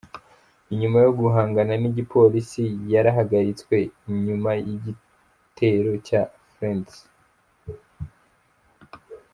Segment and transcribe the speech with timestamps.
[0.73, 2.63] Inyuma yo guhangana n'igipolisi
[2.93, 3.75] yarahagaritswe
[4.11, 7.07] inyuma y'igituro ca Flinders.